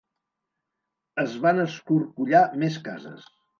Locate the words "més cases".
2.65-3.33